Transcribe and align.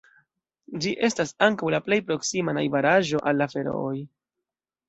Ĝi 0.85 0.93
estas 1.07 1.33
ankaŭ 1.47 1.69
la 1.75 1.81
plej 1.89 1.99
proksima 2.07 2.57
najbaraĵo 2.61 3.23
al 3.33 3.41
la 3.43 3.49
Ferooj. 3.55 3.97